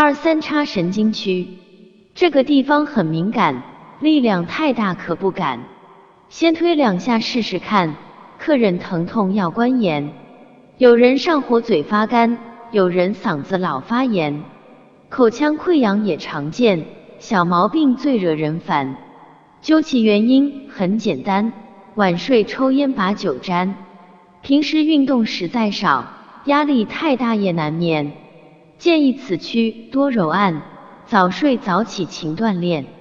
[0.00, 1.44] 二三叉神经区，
[2.14, 3.64] 这个地方很敏感，
[3.98, 5.58] 力量太大可不敢。
[6.28, 7.96] 先推两下试试看，
[8.38, 10.12] 客人疼痛要关严。
[10.76, 12.38] 有人上火嘴发干，
[12.70, 14.44] 有人嗓子老发炎，
[15.08, 16.84] 口腔溃疡也常见，
[17.18, 18.96] 小毛病最惹人烦。
[19.60, 21.52] 究其原因很简单，
[21.96, 23.74] 晚睡、抽烟、把酒沾，
[24.42, 26.04] 平时运动实在少，
[26.44, 28.12] 压力太大也难眠。
[28.78, 30.62] 建议此区多揉按，
[31.06, 32.97] 早睡早起勤锻炼。